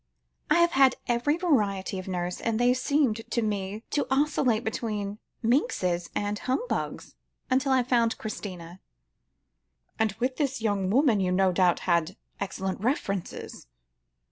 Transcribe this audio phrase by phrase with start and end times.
[0.49, 5.19] I have had every variety of nurse, and they seemed to me to oscillate between
[5.43, 7.13] minxes and humbugs,
[7.51, 8.79] until I found Christina."
[9.99, 13.67] "And with this young woman you no doubt had excellent references?"